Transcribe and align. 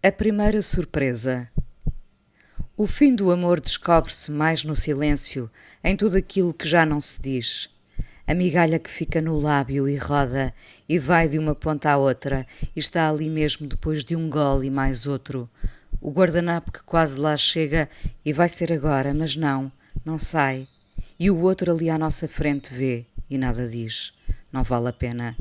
A 0.00 0.12
primeira 0.12 0.62
surpresa. 0.62 1.50
O 2.76 2.86
fim 2.86 3.12
do 3.12 3.32
amor 3.32 3.60
descobre-se 3.60 4.30
mais 4.30 4.62
no 4.62 4.76
silêncio, 4.76 5.50
em 5.82 5.96
tudo 5.96 6.16
aquilo 6.16 6.54
que 6.54 6.68
já 6.68 6.86
não 6.86 7.00
se 7.00 7.20
diz. 7.20 7.68
A 8.24 8.32
migalha 8.32 8.78
que 8.78 8.88
fica 8.88 9.20
no 9.20 9.36
lábio 9.40 9.88
e 9.88 9.96
roda, 9.96 10.54
e 10.88 11.00
vai 11.00 11.28
de 11.28 11.36
uma 11.36 11.52
ponta 11.52 11.90
à 11.90 11.96
outra, 11.96 12.46
e 12.76 12.78
está 12.78 13.10
ali 13.10 13.28
mesmo 13.28 13.66
depois 13.66 14.04
de 14.04 14.14
um 14.14 14.30
gole 14.30 14.68
e 14.68 14.70
mais 14.70 15.04
outro. 15.04 15.50
O 16.00 16.12
guardanapo 16.12 16.70
que 16.70 16.82
quase 16.84 17.18
lá 17.18 17.36
chega, 17.36 17.88
e 18.24 18.32
vai 18.32 18.48
ser 18.48 18.72
agora, 18.72 19.12
mas 19.12 19.34
não, 19.34 19.70
não 20.04 20.16
sai. 20.16 20.68
E 21.18 21.28
o 21.28 21.40
outro 21.40 21.72
ali 21.72 21.90
à 21.90 21.98
nossa 21.98 22.28
frente 22.28 22.72
vê, 22.72 23.04
e 23.28 23.36
nada 23.36 23.68
diz. 23.68 24.12
Não 24.52 24.62
vale 24.62 24.90
a 24.90 24.92
pena. 24.92 25.36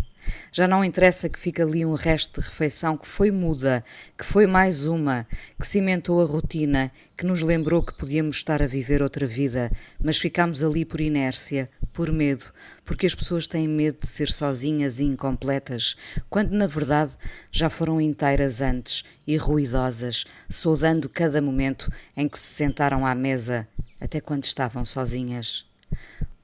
Já 0.52 0.68
não 0.68 0.84
interessa 0.84 1.30
que 1.30 1.40
fique 1.40 1.62
ali 1.62 1.86
um 1.86 1.94
resto 1.94 2.42
de 2.42 2.48
refeição 2.48 2.98
que 2.98 3.08
foi 3.08 3.32
muda, 3.32 3.84
que 4.18 4.26
foi 4.26 4.48
mais 4.48 4.86
uma, 4.86 5.28
que 5.60 5.68
cimentou 5.68 6.22
a 6.22 6.26
rotina, 6.26 6.92
que 7.16 7.26
nos 7.26 7.42
lembrou 7.42 7.84
que 7.84 7.94
podíamos 7.94 8.38
estar 8.38 8.62
a 8.62 8.68
viver 8.68 9.02
outra 9.02 9.26
vida, 9.26 9.72
mas 10.04 10.18
ficámos 10.18 10.64
ali 10.64 10.86
por 10.86 11.02
inércia, 11.02 11.70
por 11.94 12.12
medo, 12.12 12.52
porque 12.86 13.08
as 13.08 13.16
pessoas 13.16 13.48
têm 13.48 13.68
medo 13.68 14.00
de 14.02 14.08
ser 14.08 14.30
sozinhas 14.30 15.00
e 15.00 15.04
incompletas, 15.04 15.96
quando 16.30 16.52
na 16.52 16.68
verdade 16.68 17.16
já 17.52 17.70
foram 17.70 18.00
inteiras 18.00 18.62
antes 18.62 19.04
e 19.26 19.36
ruidosas, 19.36 20.26
saudando 20.50 21.10
cada 21.10 21.42
momento 21.42 21.92
em 22.16 22.28
que 22.28 22.38
se 22.38 22.54
sentaram 22.54 23.06
à 23.06 23.16
mesa, 23.16 23.68
até 24.00 24.22
quando 24.22 24.44
estavam 24.44 24.86
sozinhas. 24.86 25.66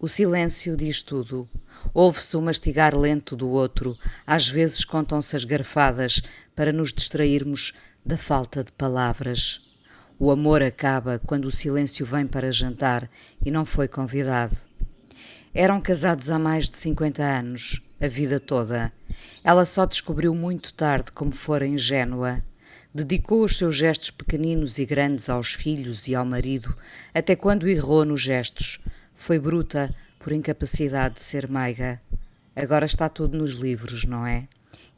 O 0.03 0.07
silêncio 0.09 0.75
diz 0.75 1.02
tudo. 1.02 1.48
Ouve-se 1.93 2.35
o 2.35 2.41
mastigar 2.41 2.93
lento 2.93 3.37
do 3.37 3.48
outro, 3.48 3.98
às 4.27 4.49
vezes 4.49 4.84
contam-se 4.84 5.34
as 5.34 5.46
garfadas 5.46 6.21
para 6.54 6.73
nos 6.73 6.91
distrairmos 6.91 7.71
da 8.05 8.18
falta 8.18 8.65
de 8.65 8.71
palavras. 8.74 9.62
O 10.20 10.29
amor 10.29 10.62
acaba 10.62 11.21
quando 11.26 11.46
o 11.46 11.51
silêncio 11.51 12.05
vem 12.05 12.27
para 12.27 12.51
jantar 12.51 13.09
e 13.46 13.49
não 13.49 13.63
foi 13.63 13.87
convidado. 13.87 14.57
Eram 15.54 15.79
casados 15.79 16.29
há 16.29 16.37
mais 16.37 16.70
de 16.70 16.76
50 16.76 17.24
anos, 17.24 17.81
a 18.01 18.07
vida 18.09 18.41
toda. 18.41 18.91
Ela 19.41 19.63
só 19.63 19.85
descobriu 19.85 20.35
muito 20.35 20.74
tarde 20.74 21.13
como 21.13 21.31
fora 21.31 21.65
ingênua. 21.65 22.43
Dedicou 22.93 23.46
os 23.46 23.57
seus 23.57 23.77
gestos 23.77 24.12
pequeninos 24.12 24.79
e 24.79 24.85
grandes 24.85 25.29
aos 25.29 25.54
filhos 25.54 26.09
e 26.09 26.13
ao 26.13 26.26
marido, 26.26 26.76
até 27.13 27.37
quando 27.37 27.70
errou 27.70 28.04
nos 28.04 28.21
gestos 28.21 28.81
foi 29.15 29.39
bruta 29.39 29.93
por 30.19 30.31
incapacidade 30.31 31.15
de 31.15 31.21
ser 31.21 31.49
meiga. 31.49 32.01
Agora 32.55 32.85
está 32.85 33.09
tudo 33.09 33.37
nos 33.37 33.51
livros, 33.51 34.05
não 34.05 34.25
é? 34.25 34.47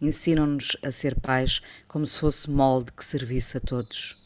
Ensinam-nos 0.02 0.76
a 0.84 0.92
ser 0.92 1.16
pais 1.20 1.62
como 1.88 2.06
se 2.06 2.20
fosse 2.20 2.50
molde 2.50 2.92
que 2.92 3.04
servisse 3.04 3.58
a 3.58 3.60
todos. 3.60 4.18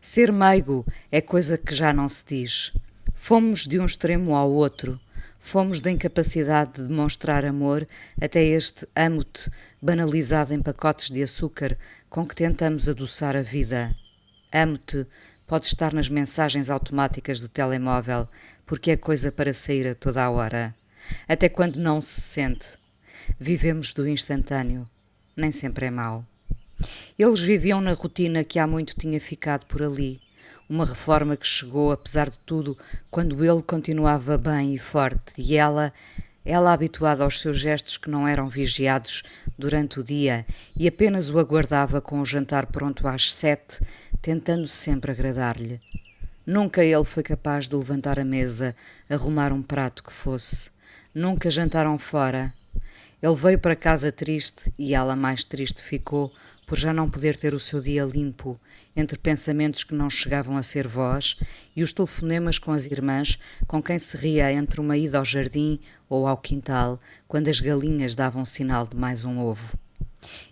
Ser 0.00 0.32
meigo 0.32 0.84
é 1.10 1.20
coisa 1.20 1.58
que 1.58 1.74
já 1.74 1.92
não 1.92 2.08
se 2.08 2.24
diz. 2.26 2.72
Fomos 3.14 3.66
de 3.66 3.78
um 3.78 3.86
extremo 3.86 4.34
ao 4.34 4.50
outro. 4.50 4.98
Fomos 5.38 5.80
da 5.80 5.90
incapacidade 5.90 6.74
de 6.74 6.88
demonstrar 6.88 7.44
amor 7.44 7.86
até 8.20 8.42
este 8.44 8.86
amo-te 8.94 9.50
banalizado 9.80 10.54
em 10.54 10.62
pacotes 10.62 11.10
de 11.10 11.22
açúcar 11.22 11.76
com 12.08 12.26
que 12.26 12.34
tentamos 12.34 12.88
adoçar 12.88 13.36
a 13.36 13.42
vida. 13.42 13.94
Amo-te 14.52 15.06
pode 15.46 15.66
estar 15.66 15.92
nas 15.92 16.08
mensagens 16.08 16.70
automáticas 16.70 17.40
do 17.40 17.48
telemóvel, 17.48 18.28
porque 18.66 18.90
é 18.90 18.96
coisa 18.96 19.30
para 19.30 19.52
sair 19.52 19.86
a 19.86 19.94
toda 19.94 20.22
a 20.22 20.30
hora, 20.30 20.74
até 21.28 21.48
quando 21.48 21.76
não 21.76 22.00
se 22.00 22.20
sente. 22.20 22.78
Vivemos 23.38 23.92
do 23.92 24.08
instantâneo, 24.08 24.88
nem 25.36 25.52
sempre 25.52 25.86
é 25.86 25.90
mau. 25.90 26.24
Eles 27.18 27.40
viviam 27.40 27.80
na 27.80 27.92
rotina 27.92 28.44
que 28.44 28.58
há 28.58 28.66
muito 28.66 28.96
tinha 28.96 29.20
ficado 29.20 29.66
por 29.66 29.82
ali, 29.82 30.20
uma 30.68 30.84
reforma 30.84 31.36
que 31.36 31.46
chegou, 31.46 31.92
apesar 31.92 32.30
de 32.30 32.38
tudo, 32.40 32.76
quando 33.10 33.44
ele 33.44 33.62
continuava 33.62 34.38
bem 34.38 34.74
e 34.74 34.78
forte, 34.78 35.40
e 35.40 35.56
ela 35.56 35.92
ela 36.44 36.72
habituada 36.72 37.24
aos 37.24 37.40
seus 37.40 37.58
gestos 37.58 37.96
que 37.96 38.10
não 38.10 38.26
eram 38.26 38.48
vigiados 38.48 39.22
durante 39.58 40.00
o 40.00 40.04
dia 40.04 40.44
e 40.76 40.88
apenas 40.88 41.30
o 41.30 41.38
aguardava 41.38 42.00
com 42.00 42.20
o 42.20 42.26
jantar 42.26 42.66
pronto 42.66 43.06
às 43.06 43.32
sete, 43.32 43.80
tentando 44.20 44.66
sempre 44.66 45.12
agradar-lhe. 45.12 45.80
Nunca 46.44 46.84
ele 46.84 47.04
foi 47.04 47.22
capaz 47.22 47.68
de 47.68 47.76
levantar 47.76 48.18
a 48.18 48.24
mesa, 48.24 48.74
arrumar 49.08 49.52
um 49.52 49.62
prato 49.62 50.02
que 50.02 50.12
fosse. 50.12 50.70
Nunca 51.14 51.50
jantaram 51.50 51.96
fora. 51.96 52.52
Ele 53.22 53.36
veio 53.36 53.56
para 53.56 53.76
casa 53.76 54.10
triste 54.10 54.74
e 54.76 54.94
ela 54.94 55.14
mais 55.14 55.44
triste 55.44 55.80
ficou 55.80 56.32
por 56.66 56.76
já 56.76 56.92
não 56.92 57.08
poder 57.08 57.36
ter 57.36 57.54
o 57.54 57.60
seu 57.60 57.80
dia 57.80 58.04
limpo, 58.04 58.60
entre 58.96 59.16
pensamentos 59.16 59.84
que 59.84 59.94
não 59.94 60.10
chegavam 60.10 60.56
a 60.56 60.62
ser 60.62 60.88
voz 60.88 61.36
e 61.76 61.84
os 61.84 61.92
telefonemas 61.92 62.58
com 62.58 62.72
as 62.72 62.84
irmãs, 62.84 63.38
com 63.68 63.80
quem 63.80 63.96
se 63.96 64.16
ria 64.16 64.52
entre 64.52 64.80
uma 64.80 64.96
ida 64.96 65.18
ao 65.18 65.24
jardim 65.24 65.78
ou 66.08 66.26
ao 66.26 66.36
quintal, 66.36 67.00
quando 67.28 67.46
as 67.46 67.60
galinhas 67.60 68.16
davam 68.16 68.44
sinal 68.44 68.88
de 68.88 68.96
mais 68.96 69.24
um 69.24 69.38
ovo. 69.38 69.78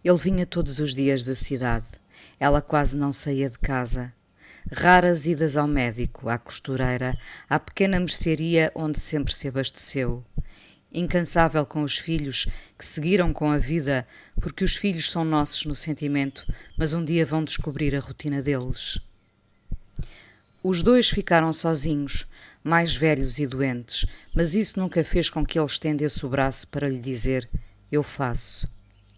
Ele 0.05 0.19
vinha 0.19 0.47
todos 0.47 0.79
os 0.79 0.95
dias 0.95 1.25
da 1.25 1.35
cidade. 1.35 1.87
Ela 2.39 2.63
quase 2.63 2.97
não 2.97 3.13
saía 3.13 3.51
de 3.51 3.59
casa. 3.59 4.13
Raras 4.71 5.27
idas 5.27 5.57
ao 5.57 5.67
médico, 5.67 6.29
à 6.29 6.39
costureira, 6.39 7.19
à 7.49 7.59
pequena 7.59 7.99
mercearia 7.99 8.71
onde 8.77 9.01
sempre 9.01 9.35
se 9.35 9.49
abasteceu 9.49 10.25
incansável 10.93 11.65
com 11.65 11.83
os 11.83 11.99
filhos 11.99 12.47
que 12.79 12.85
seguiram 12.85 13.33
com 13.33 13.51
a 13.51 13.59
vida, 13.59 14.07
porque 14.41 14.65
os 14.65 14.77
filhos 14.77 15.11
são 15.11 15.25
nossos 15.25 15.65
no 15.65 15.75
sentimento, 15.75 16.47
mas 16.77 16.93
um 16.93 17.05
dia 17.05 17.25
vão 17.25 17.45
descobrir 17.45 17.95
a 17.95 18.01
rotina 18.01 18.43
deles. 18.43 18.99
Os 20.63 20.83
dois 20.83 21.09
ficaram 21.09 21.53
sozinhos, 21.53 22.27
mais 22.63 22.95
velhos 22.95 23.39
e 23.39 23.47
doentes, 23.47 24.05
mas 24.35 24.55
isso 24.55 24.79
nunca 24.79 25.03
fez 25.03 25.31
com 25.31 25.45
que 25.45 25.59
ele 25.59 25.67
estendesse 25.67 26.27
o 26.27 26.29
braço 26.29 26.69
para 26.69 26.89
lhe 26.89 26.99
dizer: 26.99 27.49
Eu 27.91 28.03
faço. 28.03 28.69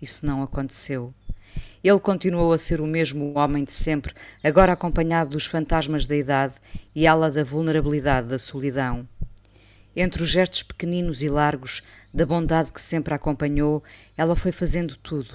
Isso 0.00 0.24
não 0.24 0.42
aconteceu. 0.42 1.12
Ele 1.82 1.98
continuou 1.98 2.52
a 2.52 2.58
ser 2.58 2.80
o 2.80 2.86
mesmo 2.86 3.36
homem 3.36 3.64
de 3.64 3.72
sempre, 3.72 4.14
agora 4.42 4.72
acompanhado 4.72 5.30
dos 5.30 5.46
fantasmas 5.46 6.06
da 6.06 6.14
idade 6.14 6.54
e 6.94 7.06
ela 7.06 7.30
da 7.30 7.42
vulnerabilidade 7.42 8.28
da 8.28 8.38
solidão. 8.38 9.06
Entre 9.94 10.22
os 10.22 10.30
gestos 10.30 10.62
pequeninos 10.62 11.22
e 11.22 11.28
largos, 11.28 11.82
da 12.12 12.24
bondade 12.24 12.72
que 12.72 12.80
sempre 12.80 13.12
a 13.12 13.16
acompanhou, 13.16 13.82
ela 14.16 14.34
foi 14.34 14.50
fazendo 14.50 14.96
tudo. 14.96 15.34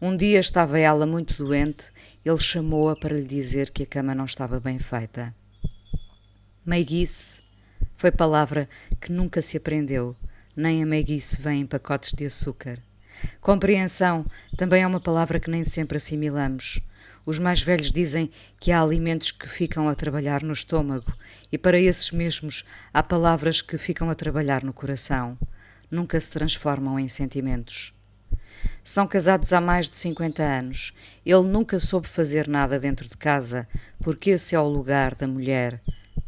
Um 0.00 0.16
dia 0.16 0.38
estava 0.38 0.78
ela 0.78 1.06
muito 1.06 1.34
doente, 1.42 1.90
ele 2.24 2.40
chamou-a 2.40 2.94
para 2.94 3.14
lhe 3.14 3.26
dizer 3.26 3.70
que 3.70 3.84
a 3.84 3.86
cama 3.86 4.14
não 4.14 4.26
estava 4.26 4.60
bem 4.60 4.78
feita. 4.78 5.34
Meiguice 6.64 7.42
foi 7.94 8.10
palavra 8.10 8.68
que 9.00 9.10
nunca 9.10 9.40
se 9.40 9.56
aprendeu, 9.56 10.14
nem 10.54 10.82
a 10.82 10.86
meiguice 10.86 11.40
vem 11.40 11.62
em 11.62 11.66
pacotes 11.66 12.12
de 12.12 12.26
açúcar. 12.26 12.78
Compreensão 13.40 14.26
também 14.56 14.82
é 14.82 14.86
uma 14.86 15.00
palavra 15.00 15.40
que 15.40 15.50
nem 15.50 15.64
sempre 15.64 15.96
assimilamos. 15.96 16.80
Os 17.26 17.38
mais 17.38 17.62
velhos 17.62 17.90
dizem 17.90 18.30
que 18.60 18.70
há 18.70 18.82
alimentos 18.82 19.30
que 19.30 19.48
ficam 19.48 19.88
a 19.88 19.94
trabalhar 19.94 20.42
no 20.42 20.52
estômago, 20.52 21.12
e 21.50 21.56
para 21.56 21.78
esses 21.78 22.10
mesmos 22.10 22.64
há 22.92 23.02
palavras 23.02 23.62
que 23.62 23.78
ficam 23.78 24.10
a 24.10 24.14
trabalhar 24.14 24.62
no 24.62 24.72
coração. 24.72 25.38
Nunca 25.90 26.20
se 26.20 26.30
transformam 26.30 26.98
em 26.98 27.08
sentimentos. 27.08 27.94
São 28.82 29.06
casados 29.06 29.52
há 29.52 29.60
mais 29.60 29.88
de 29.88 29.96
50 29.96 30.42
anos. 30.42 30.92
Ele 31.24 31.42
nunca 31.42 31.80
soube 31.80 32.06
fazer 32.06 32.46
nada 32.46 32.78
dentro 32.78 33.08
de 33.08 33.16
casa, 33.16 33.66
porque 34.02 34.30
esse 34.30 34.54
é 34.54 34.60
o 34.60 34.68
lugar 34.68 35.14
da 35.14 35.26
mulher, 35.26 35.80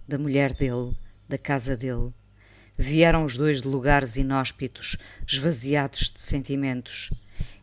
da 0.08 0.18
mulher 0.18 0.54
dele, 0.54 0.96
da 1.28 1.36
casa 1.36 1.76
dele. 1.76 2.12
Vieram 2.78 3.24
os 3.24 3.36
dois 3.36 3.62
de 3.62 3.68
lugares 3.68 4.16
inóspitos, 4.16 4.96
esvaziados 5.26 6.10
de 6.10 6.20
sentimentos. 6.20 7.10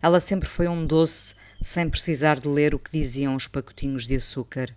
Ela 0.02 0.20
sempre 0.20 0.48
foi 0.48 0.68
um 0.68 0.86
doce, 0.86 1.36
sem 1.62 1.90
precisar 1.90 2.40
de 2.40 2.48
ler 2.48 2.76
o 2.76 2.80
que 2.80 2.92
diziam 2.92 3.36
os 3.36 3.48
pacotinhos 3.48 4.06
de 4.06 4.16
açúcar. 4.16 4.76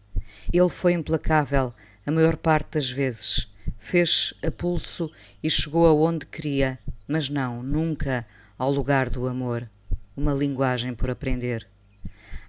Ele 0.52 0.68
foi 0.68 0.92
implacável, 0.92 1.72
a 2.06 2.10
maior 2.10 2.36
parte 2.36 2.72
das 2.72 2.90
vezes. 2.90 3.48
Fez 3.78 4.34
a 4.42 4.50
pulso 4.50 5.10
e 5.42 5.50
chegou 5.50 5.86
aonde 5.86 6.26
queria, 6.26 6.78
mas 7.06 7.28
não, 7.28 7.62
nunca, 7.62 8.26
ao 8.58 8.70
lugar 8.70 9.10
do 9.10 9.26
amor. 9.26 9.68
Uma 10.16 10.32
linguagem 10.32 10.94
por 10.94 11.10
aprender. 11.10 11.66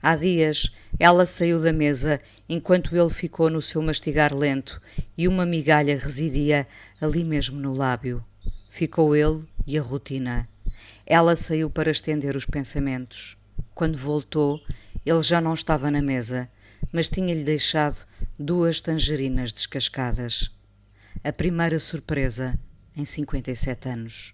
Há 0.02 0.16
dias 0.16 0.72
ela 1.00 1.26
saiu 1.26 1.62
da 1.62 1.74
mesa 1.74 2.22
enquanto 2.48 2.96
ele 2.96 3.10
ficou 3.10 3.50
no 3.50 3.62
seu 3.62 3.82
mastigar 3.82 4.34
lento 4.34 4.82
e 5.18 5.28
uma 5.28 5.46
migalha 5.46 5.98
residia 5.98 6.68
ali 7.02 7.24
mesmo 7.24 7.60
no 7.60 7.74
lábio. 7.74 8.24
Ficou 8.70 9.16
ele 9.16 9.44
e 9.66 9.78
a 9.78 9.82
rotina. 9.82 10.48
Ela 11.06 11.36
saiu 11.36 11.70
para 11.70 11.92
estender 11.92 12.36
os 12.36 12.46
pensamentos. 12.46 13.38
Quando 13.74 13.98
voltou, 13.98 14.62
ele 15.06 15.24
já 15.24 15.40
não 15.40 15.54
estava 15.54 15.90
na 15.90 16.02
mesa, 16.02 16.50
mas 16.92 17.10
tinha-lhe 17.10 17.44
deixado 17.44 18.06
duas 18.38 18.82
tangerinas 18.82 19.54
descascadas. 19.54 20.52
A 21.24 21.32
primeira 21.32 21.80
surpresa 21.80 22.58
em 22.96 23.06
57 23.06 23.90
anos. 23.90 24.34